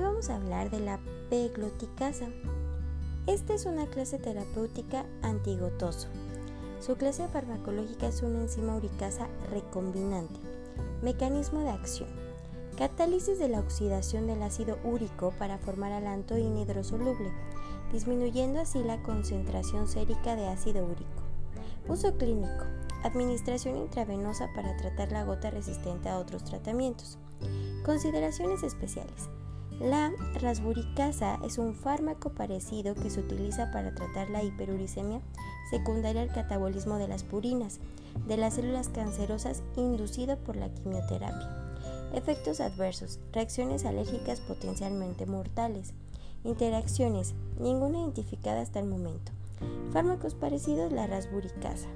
vamos 0.00 0.30
a 0.30 0.36
hablar 0.36 0.70
de 0.70 0.80
la 0.80 1.00
pegloticasa. 1.28 2.28
Esta 3.26 3.54
es 3.54 3.66
una 3.66 3.86
clase 3.86 4.18
terapéutica 4.18 5.04
antigotoso. 5.22 6.08
Su 6.80 6.96
clase 6.96 7.28
farmacológica 7.28 8.08
es 8.08 8.22
una 8.22 8.40
enzima 8.40 8.74
uricasa 8.74 9.28
recombinante. 9.50 10.40
Mecanismo 11.02 11.60
de 11.60 11.70
acción. 11.70 12.08
Catálisis 12.76 13.38
de 13.38 13.48
la 13.48 13.60
oxidación 13.60 14.26
del 14.26 14.42
ácido 14.42 14.78
úrico 14.82 15.32
para 15.38 15.58
formar 15.58 15.92
alantoína 15.92 16.60
hidrosoluble, 16.60 17.30
disminuyendo 17.92 18.60
así 18.60 18.82
la 18.82 19.02
concentración 19.02 19.86
sérica 19.86 20.34
de 20.34 20.48
ácido 20.48 20.84
úrico. 20.84 21.22
Uso 21.86 22.16
clínico. 22.16 22.64
Administración 23.04 23.76
intravenosa 23.76 24.48
para 24.54 24.76
tratar 24.76 25.12
la 25.12 25.24
gota 25.24 25.50
resistente 25.50 26.08
a 26.08 26.18
otros 26.18 26.44
tratamientos. 26.44 27.18
Consideraciones 27.84 28.62
especiales. 28.62 29.28
La 29.80 30.12
rasburicasa 30.40 31.38
es 31.44 31.58
un 31.58 31.74
fármaco 31.74 32.30
parecido 32.30 32.94
que 32.94 33.10
se 33.10 33.20
utiliza 33.20 33.70
para 33.72 33.94
tratar 33.94 34.30
la 34.30 34.42
hiperuricemia 34.42 35.20
secundaria 35.70 36.22
al 36.22 36.32
catabolismo 36.32 36.98
de 36.98 37.08
las 37.08 37.24
purinas 37.24 37.80
de 38.26 38.36
las 38.36 38.54
células 38.54 38.88
cancerosas 38.88 39.62
inducido 39.76 40.36
por 40.38 40.56
la 40.56 40.68
quimioterapia. 40.68 41.48
Efectos 42.14 42.60
adversos, 42.60 43.18
reacciones 43.32 43.84
alérgicas 43.84 44.40
potencialmente 44.40 45.26
mortales. 45.26 45.94
Interacciones, 46.44 47.34
ninguna 47.58 48.00
identificada 48.00 48.60
hasta 48.60 48.80
el 48.80 48.86
momento. 48.86 49.32
Fármacos 49.92 50.34
parecidos, 50.34 50.92
la 50.92 51.06
rasburicasa. 51.06 51.88